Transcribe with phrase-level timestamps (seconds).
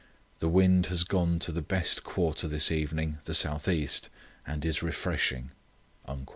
[0.39, 4.09] The wind has gone to the best quarter this evening, the south east,
[4.47, 5.51] and is freshening."